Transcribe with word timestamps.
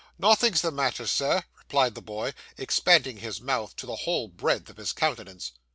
'Nothing's 0.17 0.61
the 0.63 0.71
matter, 0.71 1.05
Sir,' 1.05 1.43
replied 1.59 1.93
the 1.93 2.01
boy, 2.01 2.33
expanding 2.57 3.17
his 3.17 3.39
mouth 3.39 3.75
to 3.75 3.85
the 3.85 3.97
whole 3.97 4.27
breadth 4.27 4.67
of 4.67 4.77
his 4.77 4.93
countenance. 4.93 5.51